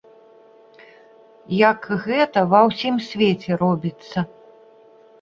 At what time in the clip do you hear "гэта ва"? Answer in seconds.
2.07-2.65